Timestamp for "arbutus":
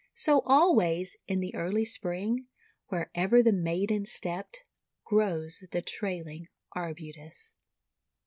6.71-7.53